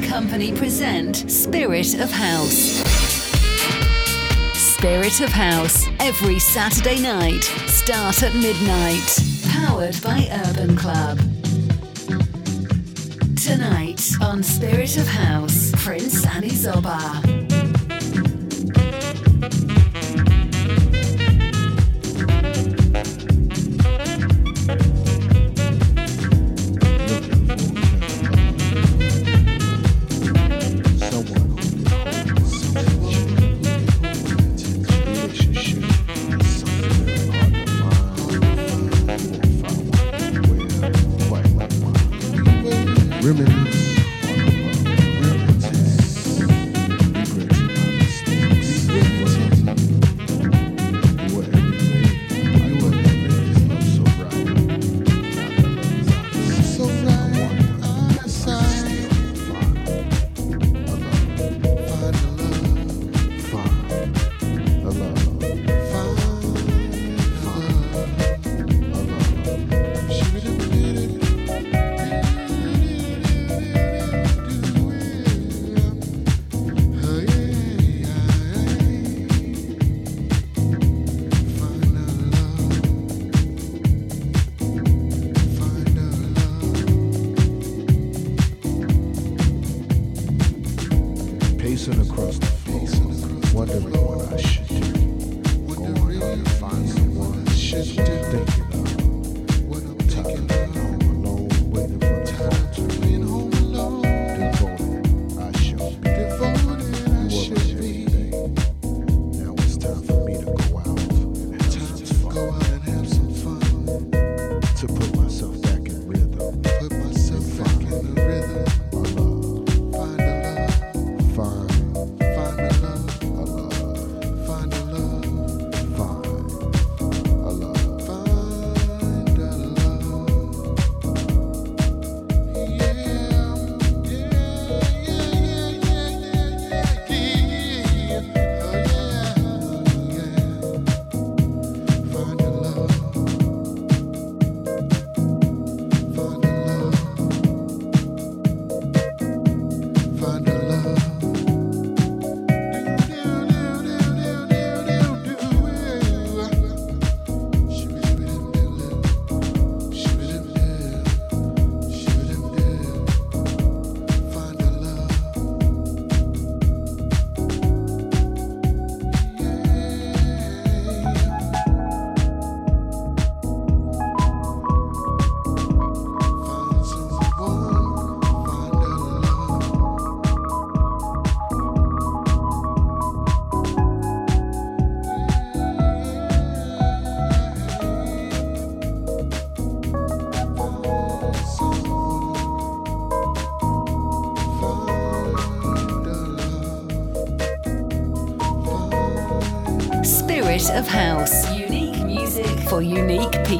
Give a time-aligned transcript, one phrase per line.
[0.00, 2.82] Company present Spirit of House.
[4.54, 9.18] Spirit of House, every Saturday night, start at midnight.
[9.48, 11.18] Powered by Urban Club.
[13.36, 17.18] Tonight on Spirit of House, Prince Anizoba.
[17.22, 17.47] people.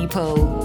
[0.08, 0.57] Present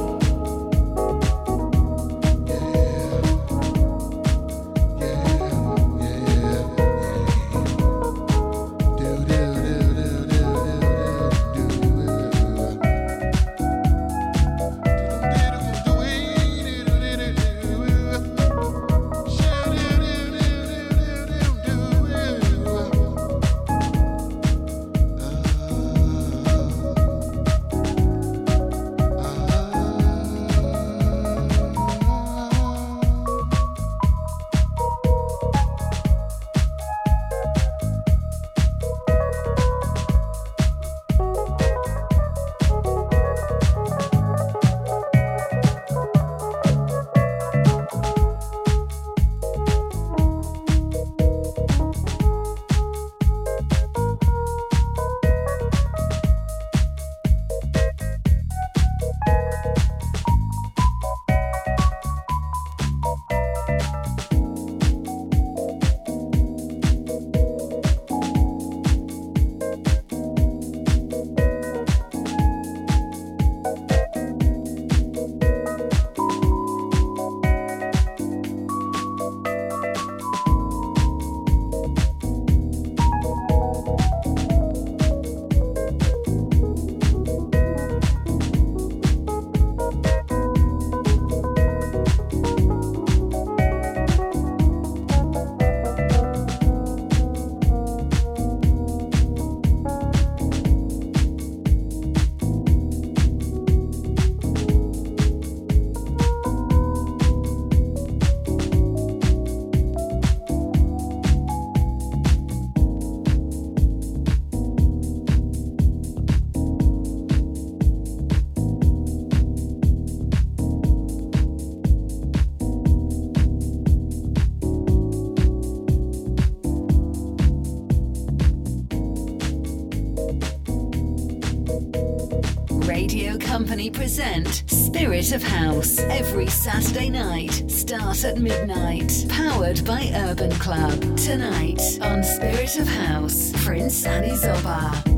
[136.23, 139.25] every Saturday night, start at midnight.
[139.29, 141.17] Powered by Urban Club.
[141.17, 145.12] Tonight on Spirit of House, Prince Anizoba.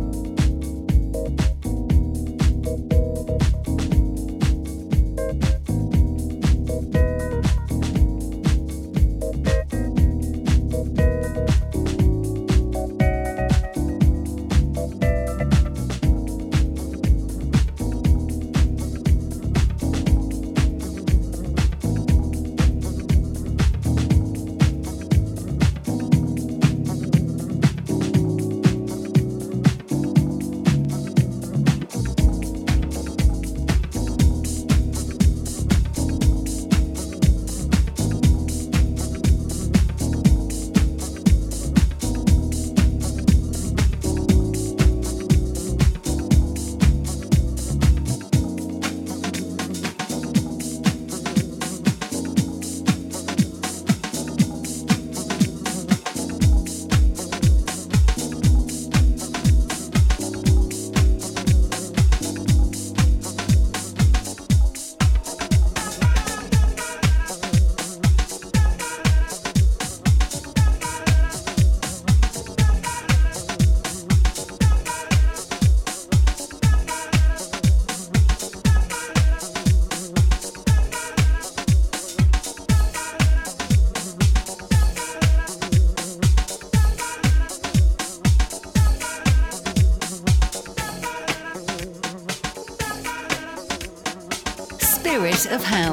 [95.48, 95.85] Of House.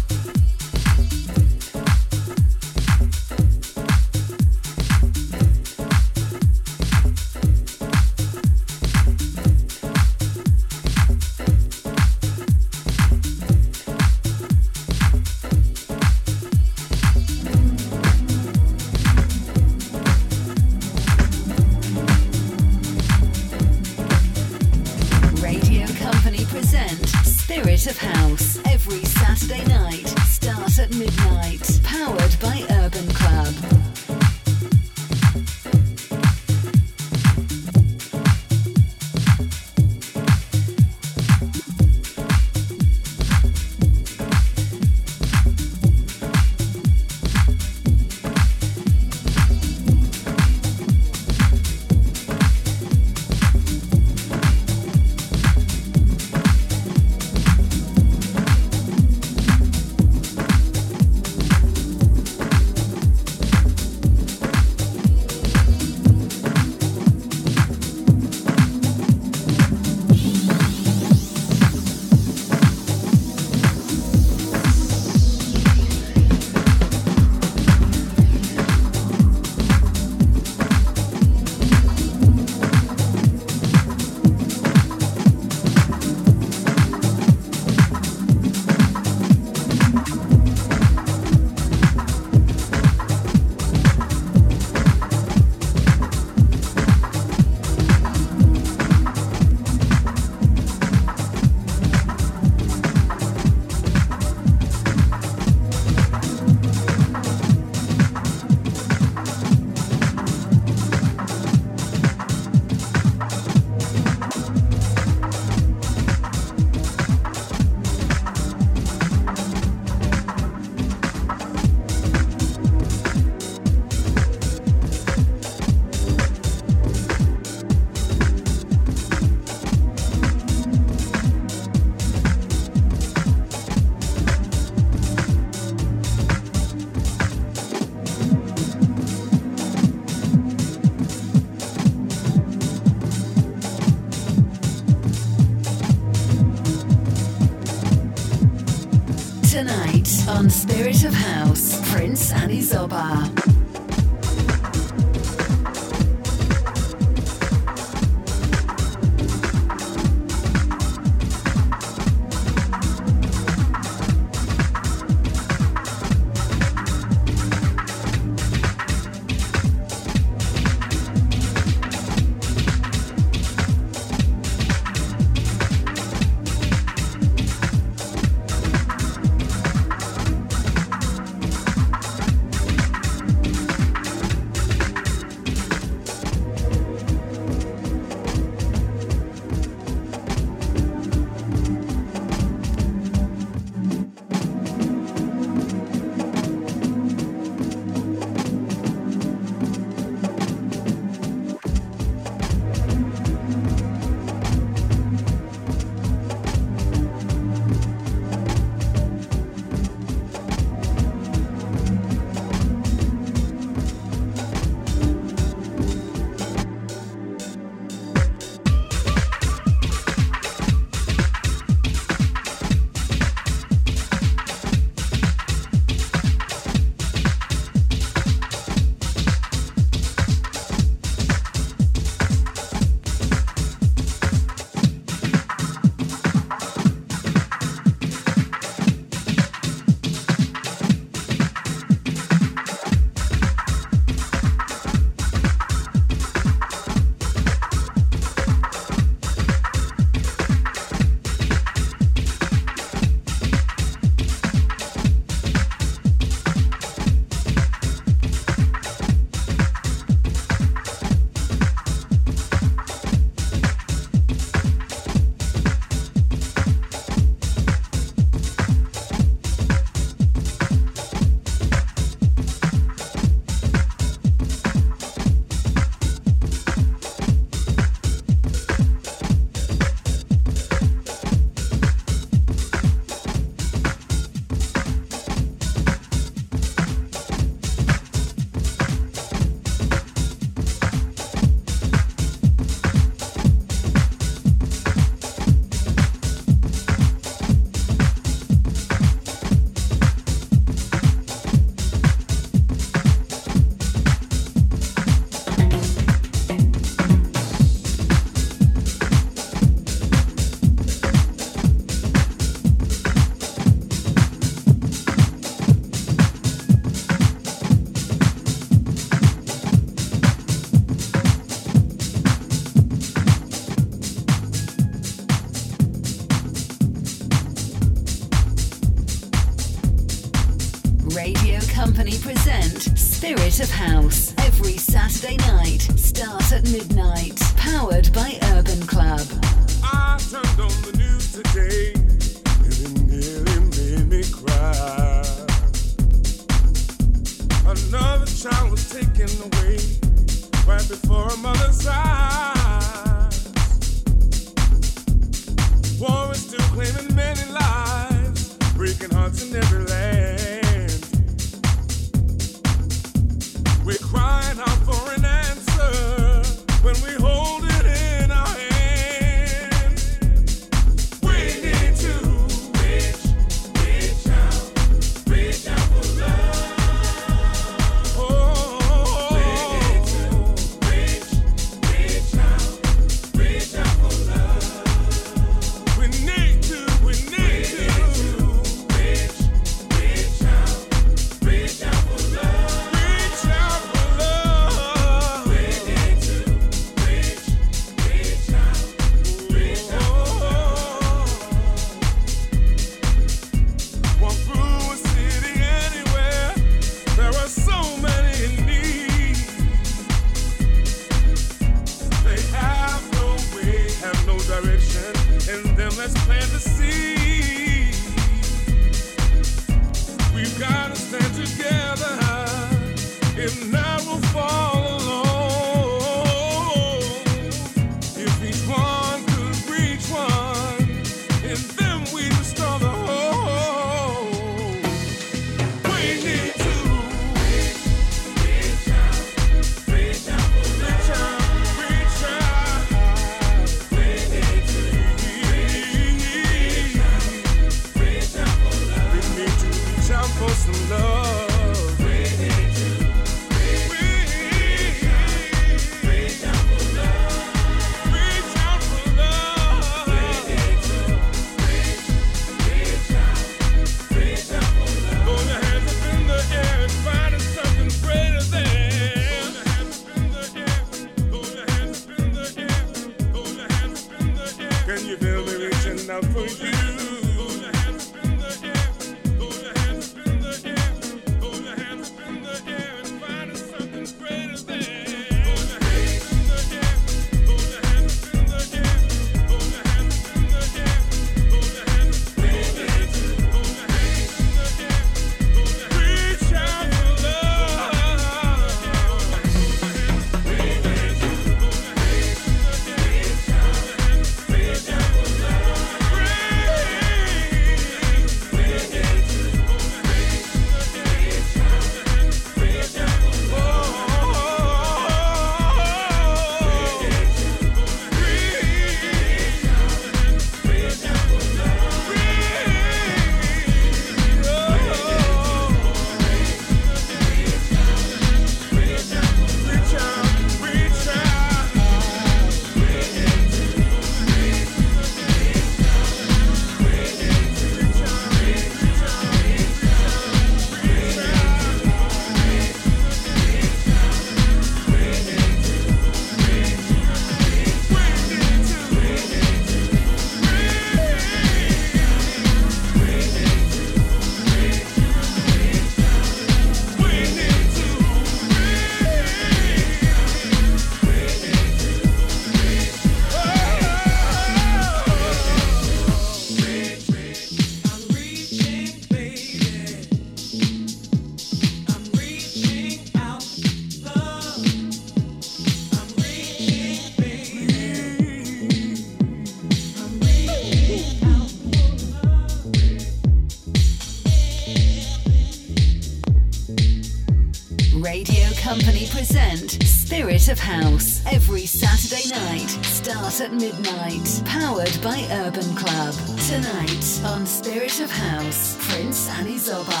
[598.11, 600.00] House, Prince Anizoba.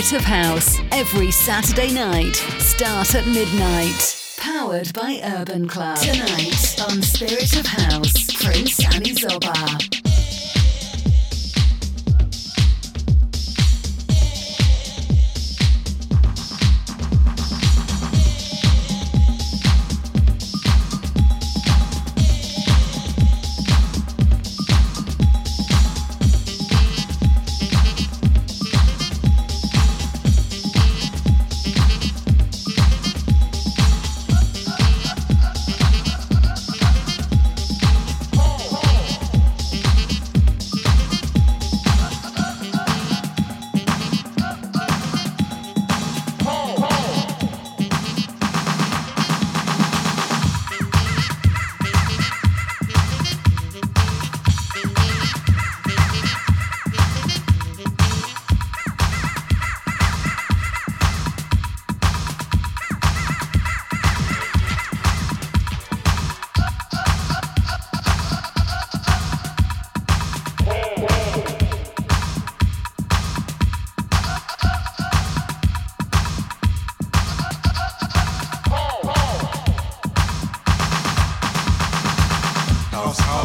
[0.00, 4.16] Spirit of House, every Saturday night, start at midnight.
[4.38, 5.98] Powered by Urban Club.
[5.98, 9.12] Tonight on Spirit of House, Prince Annie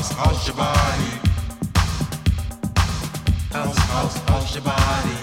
[0.05, 1.03] house, house house your body.
[3.51, 5.17] House, house, house your body.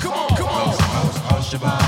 [0.00, 0.66] Come on, come on.
[0.66, 1.83] House, house, house your body.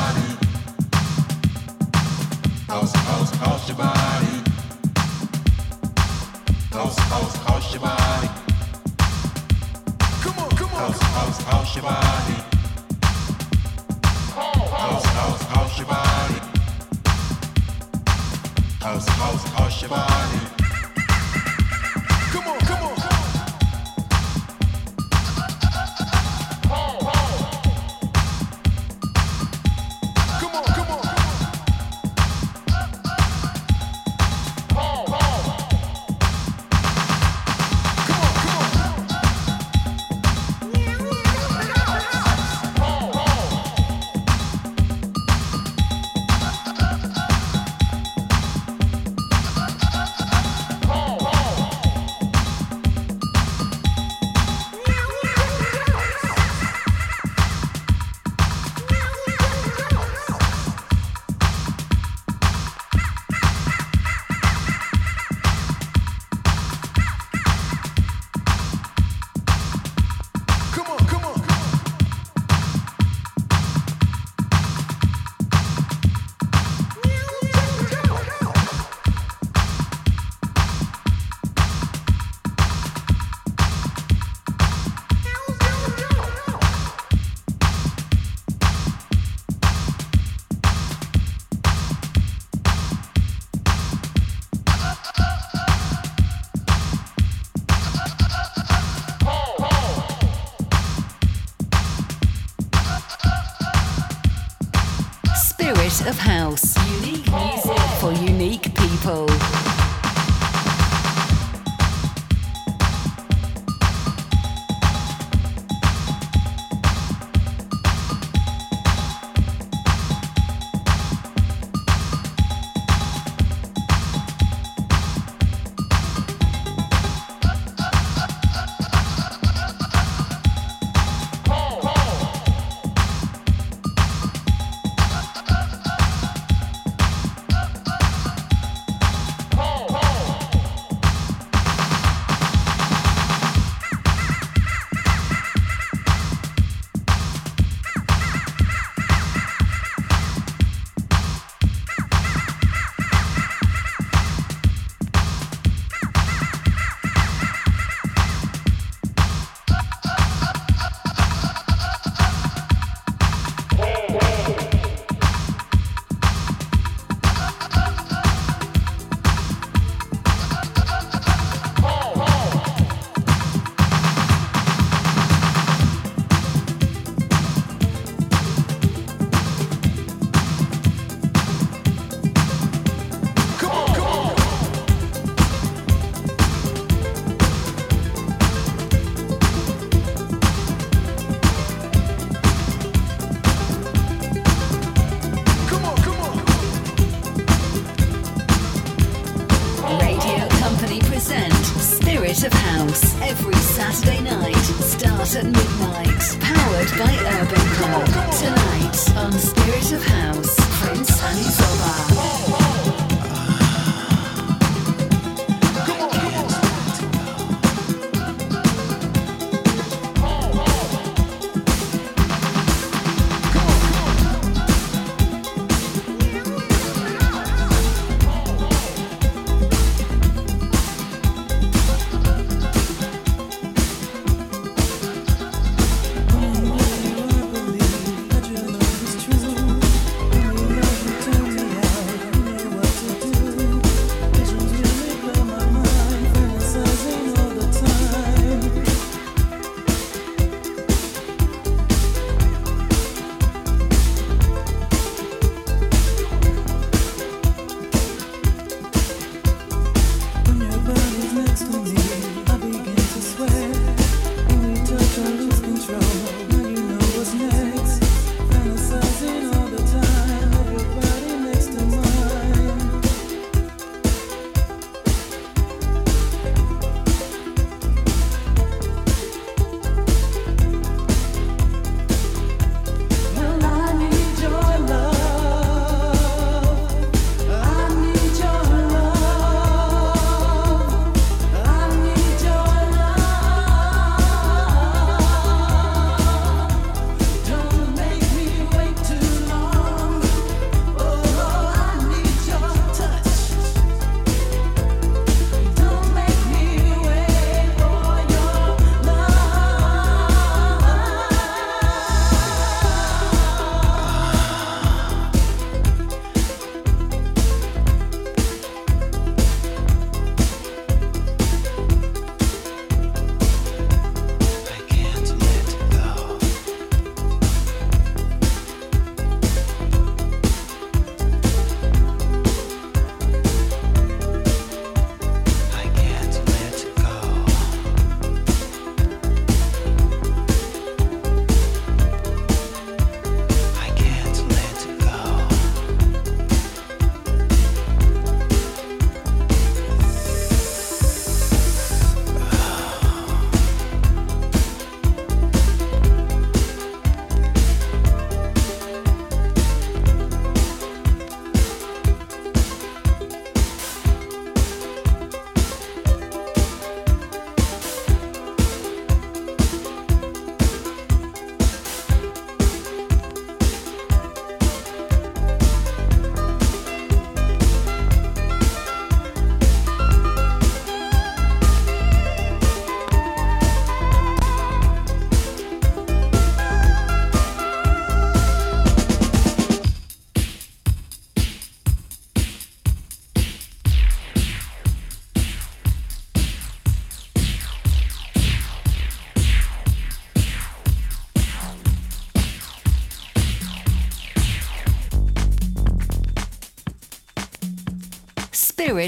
[105.67, 106.07] Zoba.
[106.09, 106.77] of house.
[107.01, 109.27] Unique music for unique people.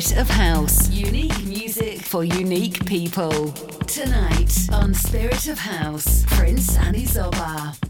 [0.01, 0.91] Spirit of House.
[0.91, 3.51] Unique music for unique people.
[3.89, 7.88] Tonight on Spirit of House, Prince Anizoba.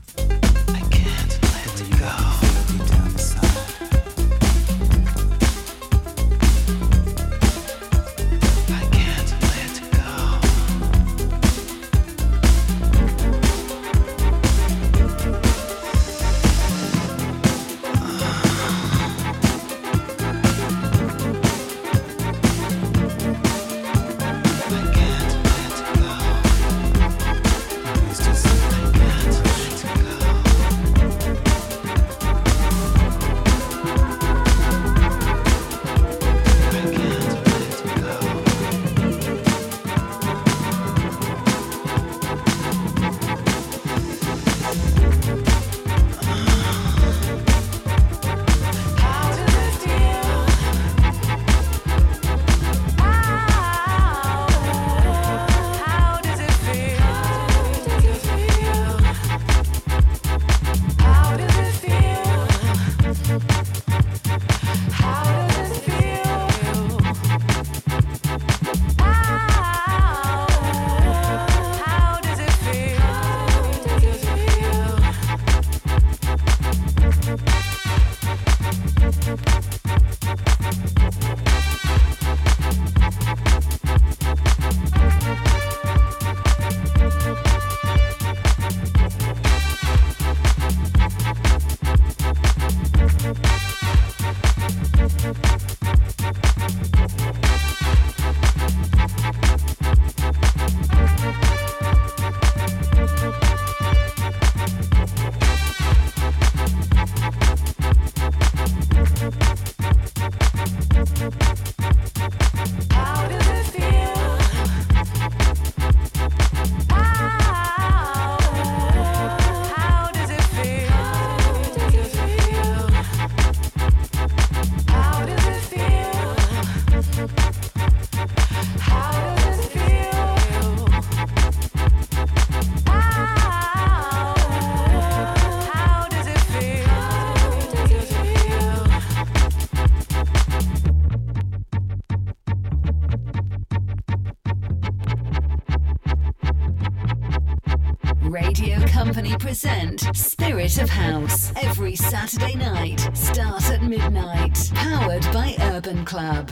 [148.29, 156.05] Radio Company present Spirit of House every Saturday night, start at midnight, powered by Urban
[156.05, 156.51] Club.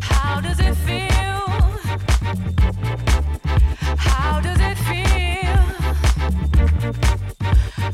[0.00, 1.08] How does it feel?
[3.96, 5.64] How does it feel?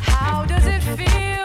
[0.00, 1.37] How does it feel?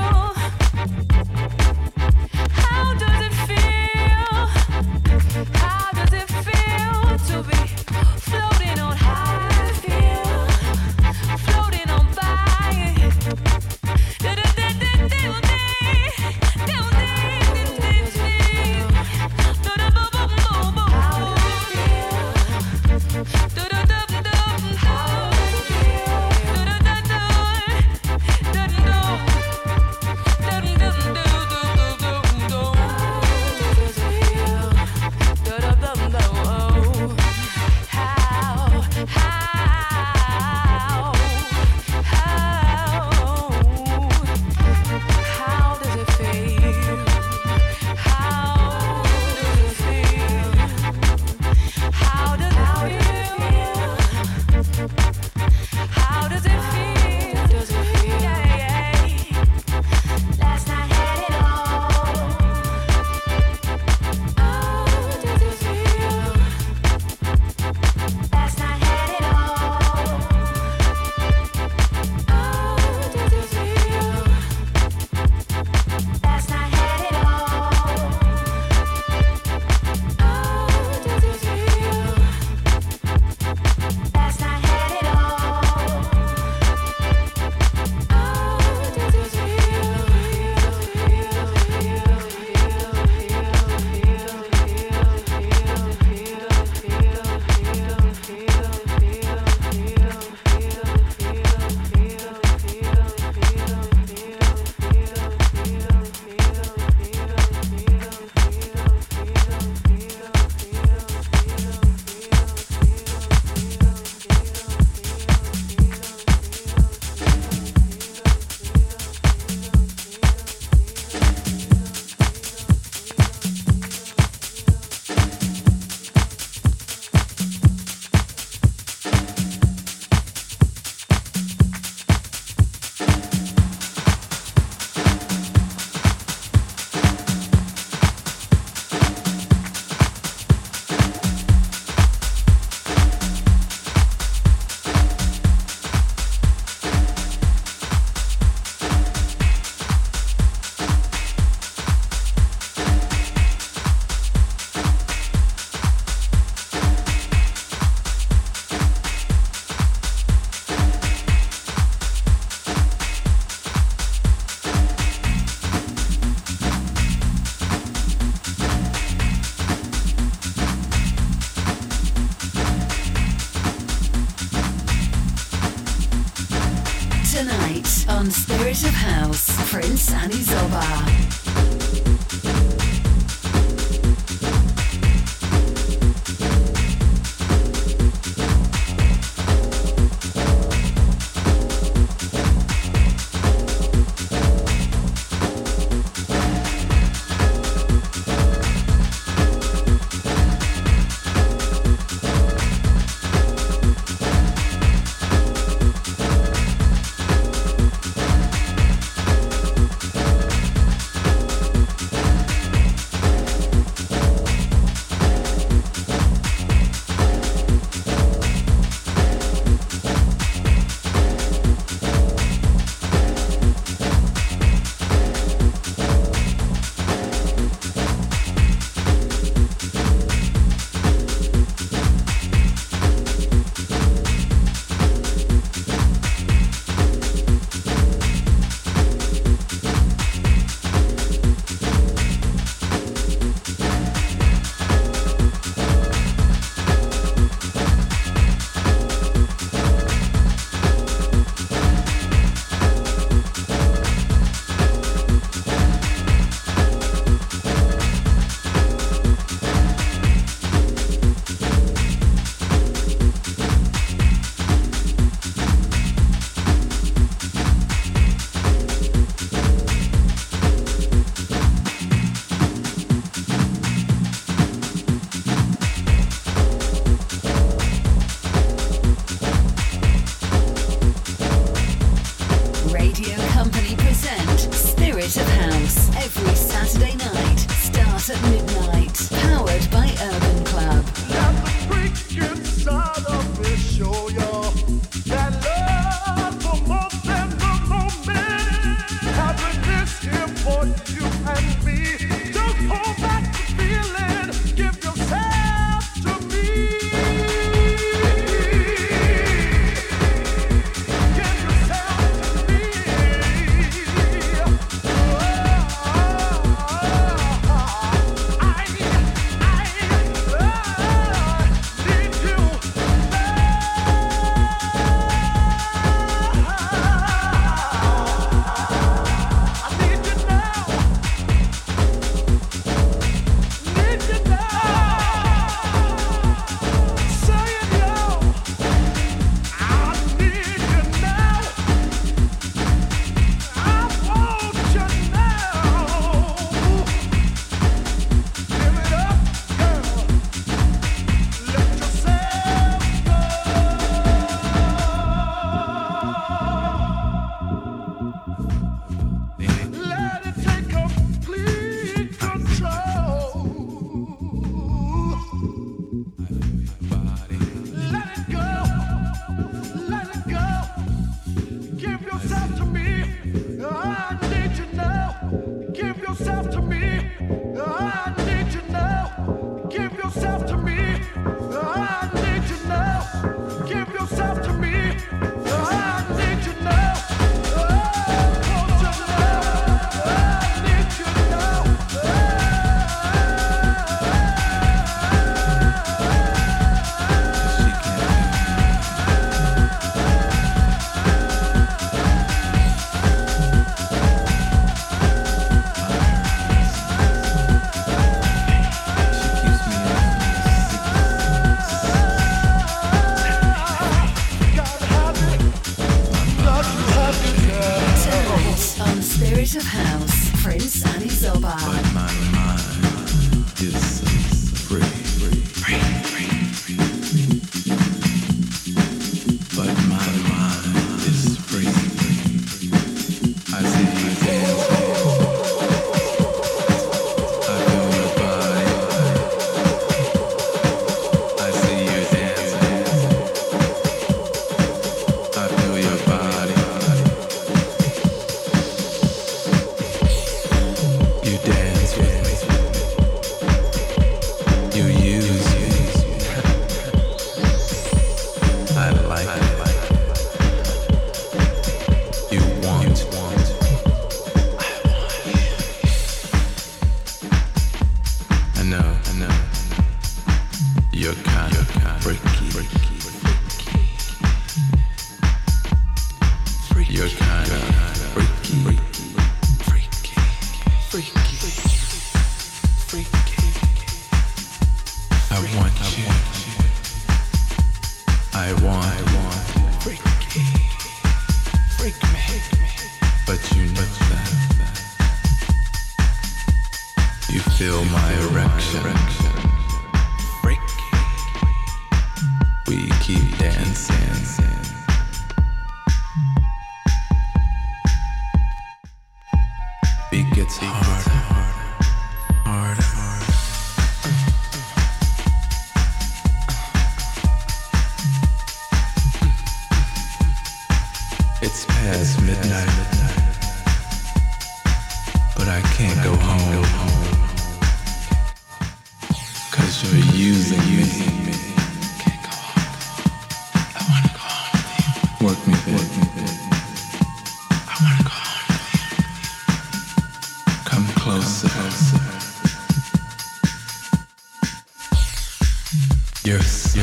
[546.53, 546.99] You're so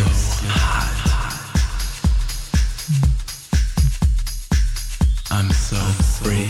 [0.46, 0.94] hot.
[5.32, 5.76] I'm so
[6.22, 6.46] free.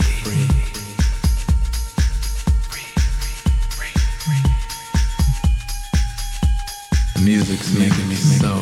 [7.25, 8.60] Music's making me so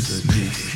[0.00, 0.71] peace.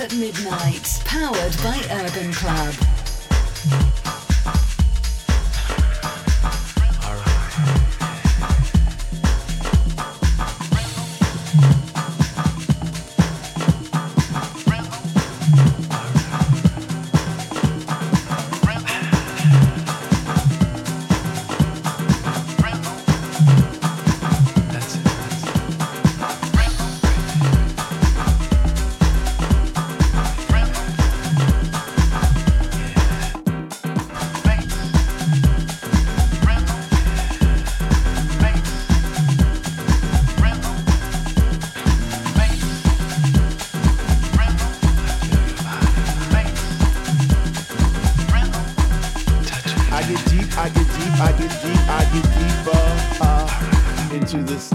[0.00, 1.02] At midnight.
[1.04, 2.81] Powered by Urban Club.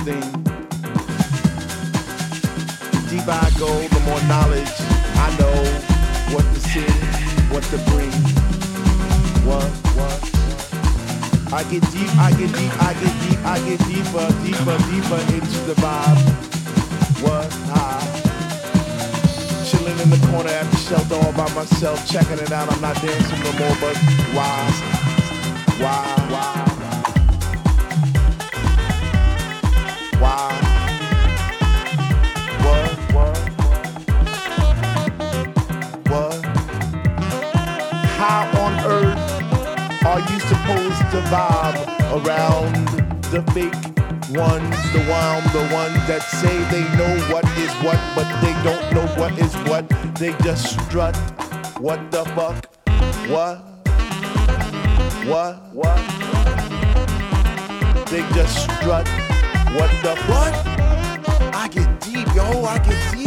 [0.07, 0.31] Thing.
[2.95, 4.75] The deeper I go, the more knowledge
[5.19, 5.57] I know
[6.31, 6.91] what to see,
[7.51, 8.15] what to bring.
[9.43, 9.67] What,
[9.99, 10.19] what.
[11.51, 15.59] I get deep, I get deep, I get deep, I get deeper, deeper, deeper into
[15.67, 16.19] the vibe.
[17.23, 18.03] What, ah.
[19.67, 22.71] Chilling in the corner at the shelter all by myself, checking it out.
[22.71, 23.97] I'm not dancing no more, but?
[24.31, 24.71] Why?
[25.83, 26.27] Why?
[26.31, 26.56] Why?
[41.11, 41.77] To vibe
[42.25, 42.87] around
[43.31, 43.73] the fake
[44.35, 48.93] ones, the one, the ones that say they know what is what, but they don't
[48.93, 49.87] know what is what.
[50.15, 51.15] They just strut.
[51.79, 52.65] What the fuck?
[53.29, 53.57] What?
[55.27, 55.73] What?
[55.73, 55.97] What?
[58.09, 59.07] They just strut.
[59.77, 60.53] What the what?
[61.55, 62.65] I get deep, yo.
[62.65, 63.26] I get deep.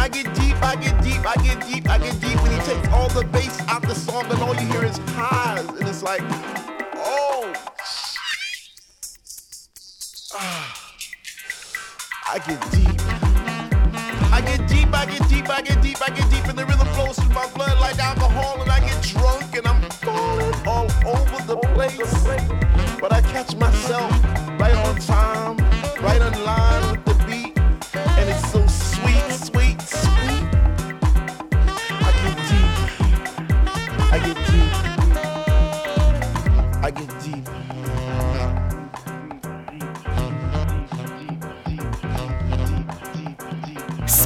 [0.00, 2.88] I get deep, I get deep, I get deep, I get deep when he takes
[2.88, 5.68] all the bass out the song and all you hear is highs.
[5.68, 6.22] And it's like,
[6.96, 7.52] oh,
[10.34, 10.94] ah.
[12.32, 12.98] I get deep.
[14.32, 16.86] I get deep, I get deep, I get deep, I get deep, and the rhythm
[16.94, 21.44] flows through my blood like alcohol, and I get drunk and I'm falling all over
[21.46, 22.24] the place.
[22.98, 24.19] But I catch myself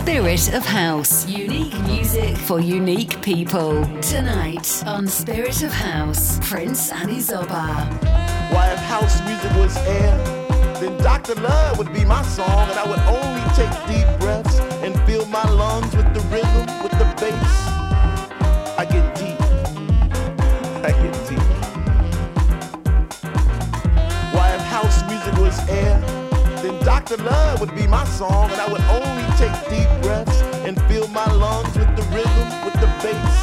[0.05, 1.27] Spirit of House.
[1.27, 3.87] Unique music for unique people.
[4.03, 7.91] Tonight on Spirit of House, Prince Anizoba.
[8.53, 10.19] Why, if house music was air,
[10.79, 11.37] then Dr.
[11.37, 15.49] Love would be my song, and I would only take deep breaths and fill my
[15.49, 17.74] lungs with the rhythm, with the bass.
[27.07, 27.23] Dr.
[27.23, 31.31] Love would be my song, and I would only take deep breaths and fill my
[31.33, 33.34] lungs with the rhythm, with the bass.